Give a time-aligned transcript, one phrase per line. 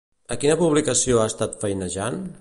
[0.35, 2.23] A quina publicació ha estat feinejant?